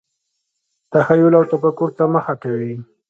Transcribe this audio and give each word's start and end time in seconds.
تخیل 0.93 1.33
او 1.39 1.43
تفکر 1.51 1.89
ته 1.97 2.03
مخه 2.13 2.33
کوي. 2.43 2.73